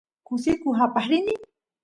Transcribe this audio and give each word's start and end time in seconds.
kusikus 0.27 0.79
aqaq 0.85 1.05
rini 1.09 1.35